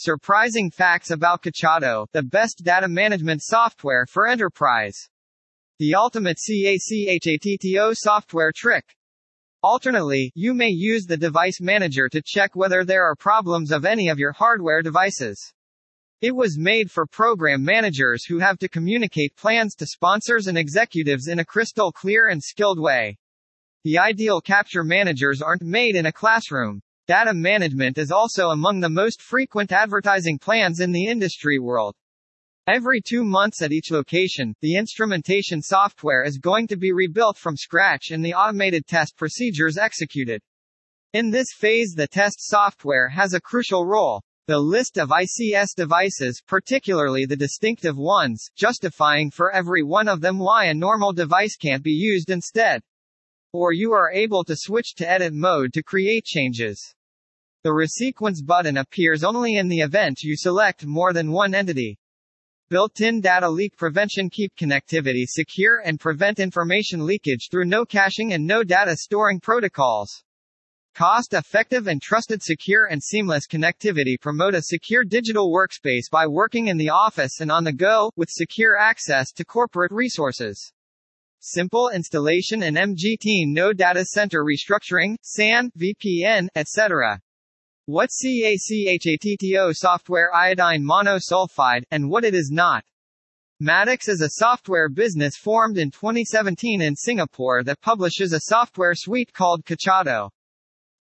[0.00, 4.96] Surprising facts about CACHATTO, the best data management software for enterprise.
[5.80, 8.84] The ultimate CACHATTO software trick.
[9.60, 14.06] Alternately, you may use the device manager to check whether there are problems of any
[14.06, 15.52] of your hardware devices.
[16.20, 21.26] It was made for program managers who have to communicate plans to sponsors and executives
[21.26, 23.18] in a crystal clear and skilled way.
[23.82, 26.82] The ideal capture managers aren't made in a classroom.
[27.08, 31.94] Data management is also among the most frequent advertising plans in the industry world.
[32.66, 37.56] Every two months at each location, the instrumentation software is going to be rebuilt from
[37.56, 40.42] scratch and the automated test procedures executed.
[41.14, 44.22] In this phase the test software has a crucial role.
[44.46, 50.38] The list of ICS devices, particularly the distinctive ones, justifying for every one of them
[50.38, 52.82] why a normal device can't be used instead.
[53.54, 56.94] Or you are able to switch to edit mode to create changes.
[57.64, 61.98] The resequence button appears only in the event you select more than one entity.
[62.68, 68.46] Built-in data leak prevention keep connectivity secure and prevent information leakage through no caching and
[68.46, 70.22] no data storing protocols.
[70.94, 76.76] Cost-effective and trusted secure and seamless connectivity promote a secure digital workspace by working in
[76.76, 80.72] the office and on the go, with secure access to corporate resources.
[81.40, 87.20] Simple installation and MGT no data center restructuring, SAN, VPN, etc.
[87.88, 92.84] What CACHATTO software iodine monosulfide, and what it is not.
[93.60, 99.32] Maddox is a software business formed in 2017 in Singapore that publishes a software suite
[99.32, 100.28] called CACHATTO.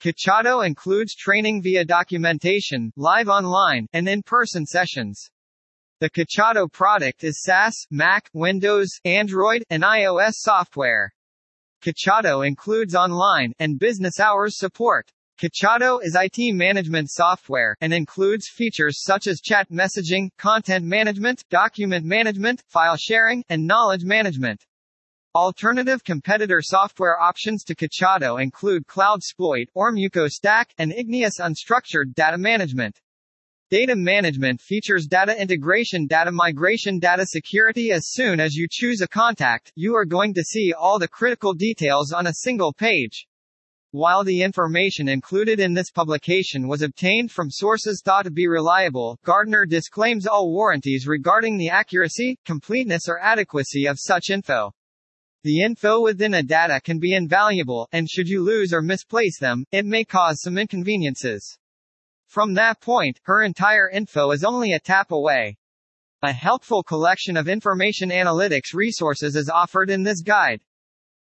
[0.02, 5.30] CACHATTO includes training via documentation, live online, and in-person sessions.
[6.00, 11.14] The CACHATTO product is SaaS, Mac, Windows, Android, and iOS software.
[11.80, 15.10] CACHATTO includes online and business hours support.
[15.36, 22.06] CACHATTO is IT management software, and includes features such as chat messaging, content management, document
[22.06, 24.64] management, file sharing, and knowledge management.
[25.34, 33.00] Alternative competitor software options to CACHATTO include CloudSploit, Ormuco Stack, and Igneous Unstructured Data Management.
[33.70, 37.90] Data management features data integration, data migration, data security.
[37.90, 41.54] As soon as you choose a contact, you are going to see all the critical
[41.54, 43.26] details on a single page.
[43.94, 49.20] While the information included in this publication was obtained from sources thought to be reliable,
[49.24, 54.72] Gartner disclaims all warranties regarding the accuracy, completeness or adequacy of such info.
[55.44, 59.64] The info within a data can be invaluable, and should you lose or misplace them,
[59.70, 61.56] it may cause some inconveniences.
[62.26, 65.56] From that point, her entire info is only a tap away.
[66.22, 70.62] A helpful collection of information analytics resources is offered in this guide.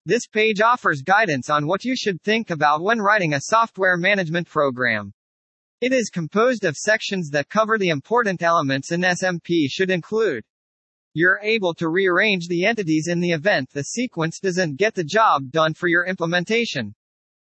[0.09, 4.47] This page offers guidance on what you should think about when writing a software management
[4.47, 5.13] program.
[5.81, 10.45] It is composed of sections that cover the important elements an SMP should include.
[11.13, 15.51] You're able to rearrange the entities in the event the sequence doesn't get the job
[15.51, 16.95] done for your implementation.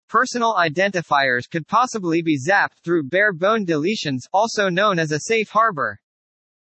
[0.08, 6.00] Personal identifiers could possibly be zapped through bare-bone deletions, also known as a safe harbor.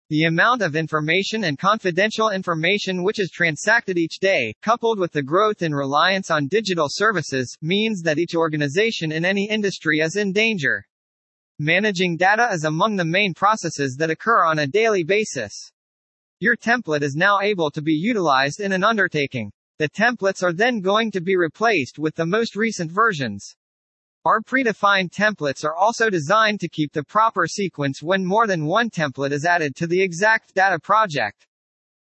[0.09, 5.23] The amount of information and confidential information which is transacted each day, coupled with the
[5.23, 10.31] growth in reliance on digital services, means that each organization in any industry is in
[10.31, 10.85] danger.
[11.57, 15.71] Managing data is among the main processes that occur on a daily basis.
[16.39, 19.51] Your template is now able to be utilized in an undertaking.
[19.79, 23.55] The templates are then going to be replaced with the most recent versions.
[24.25, 28.90] Our predefined templates are also designed to keep the proper sequence when more than one
[28.90, 31.46] template is added to the exact data project.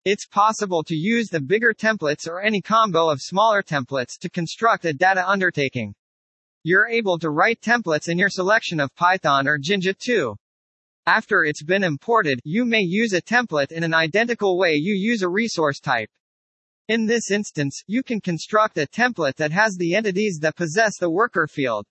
[0.05, 4.85] It's possible to use the bigger templates or any combo of smaller templates to construct
[4.85, 5.93] a data undertaking.
[6.63, 10.37] You're able to write templates in your selection of Python or Jinja too.
[11.07, 15.23] After it's been imported, you may use a template in an identical way you use
[15.23, 16.11] a resource type.
[16.87, 21.11] In this instance, you can construct a template that has the entities that possess the
[21.11, 21.85] worker field.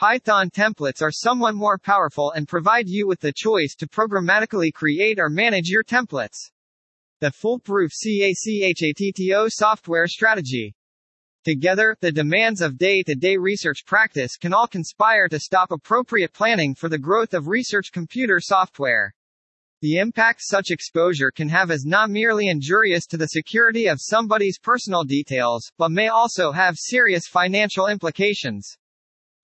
[0.00, 5.18] Python templates are somewhat more powerful and provide you with the choice to programmatically create
[5.18, 6.38] or manage your templates.
[7.20, 10.74] The foolproof CACHATTO software strategy.
[11.44, 16.88] Together, the demands of day-to-day research practice can all conspire to stop appropriate planning for
[16.88, 19.14] the growth of research computer software.
[19.82, 24.58] The impact such exposure can have is not merely injurious to the security of somebody's
[24.58, 28.78] personal details, but may also have serious financial implications.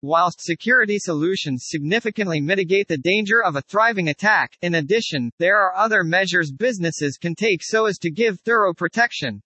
[0.08, 5.74] Whilst security solutions significantly mitigate the danger of a thriving attack, in addition, there are
[5.74, 9.42] other measures businesses can take so as to give thorough protection.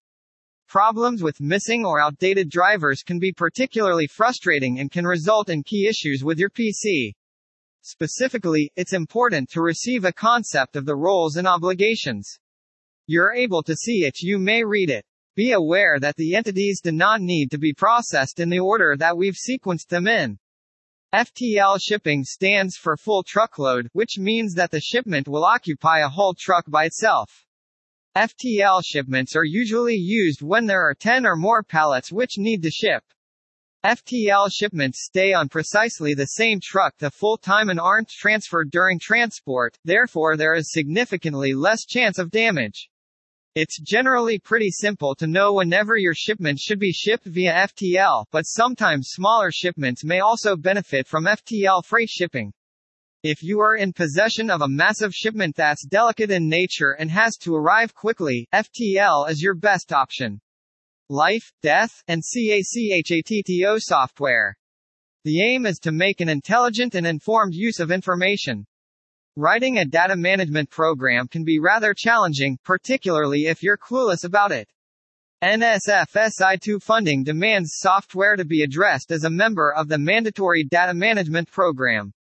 [0.69, 5.89] Problems with missing or outdated drivers can be particularly frustrating and can result in key
[5.89, 7.15] issues with your PC.
[7.81, 12.39] Specifically, it's important to receive a concept of the roles and obligations.
[13.07, 15.07] You're able to see it, you may read it.
[15.35, 19.17] Be aware that the entities do not need to be processed in the order that
[19.17, 20.39] we've sequenced them in.
[21.15, 26.35] FTL shipping stands for full truckload, which means that the shipment will occupy a whole
[26.39, 27.47] truck by itself.
[28.17, 32.71] FTL shipments are usually used when there are 10 or more pallets which need to
[32.71, 33.03] ship.
[33.85, 38.99] FTL shipments stay on precisely the same truck the full time and aren't transferred during
[39.01, 42.90] transport, therefore there is significantly less chance of damage.
[43.57, 48.43] It's generally pretty simple to know whenever your shipment should be shipped via FTL, but
[48.43, 52.53] sometimes smaller shipments may also benefit from FTL freight shipping.
[53.25, 57.37] If you are in possession of a massive shipment that's delicate in nature and has
[57.39, 60.41] to arrive quickly, FTL is your best option.
[61.09, 64.57] Life, Death, and CACHATTO software.
[65.25, 68.65] The aim is to make an intelligent and informed use of information.
[69.37, 74.69] Writing a data management program can be rather challenging, particularly if you're clueless about it.
[75.43, 81.51] NSF funding demands software to be addressed as a member of the mandatory data management
[81.51, 82.13] program.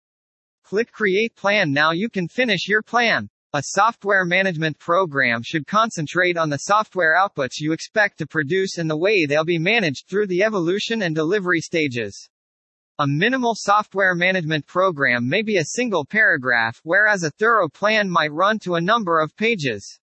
[0.63, 3.27] Click Create Plan now you can finish your plan.
[3.53, 8.87] A software management program should concentrate on the software outputs you expect to produce and
[8.87, 12.29] the way they'll be managed through the evolution and delivery stages.
[13.01, 18.33] A minimal software management program may be a single paragraph, whereas a thorough plan might
[18.33, 20.01] run to a number of pages.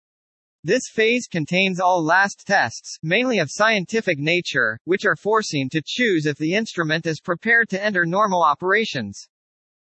[0.63, 6.28] This phase contains all last tests, mainly of scientific nature, which are forcing to choose
[6.28, 9.28] if the instrument is prepared to enter normal operations.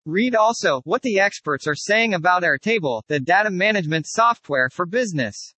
[0.05, 5.55] Read also what the experts are saying about Airtable, the data management software for business.